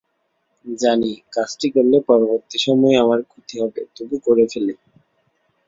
জানি, 0.65 1.11
কাজটি 1.33 1.67
করলে 1.69 1.97
পরবর্তী 2.09 2.57
সময়ে 2.57 2.95
আমার 2.97 3.19
ক্ষতি 3.23 3.55
হবে, 3.61 3.81
তবু 3.95 4.15
করে 4.25 4.43
ফেলি। 4.51 4.75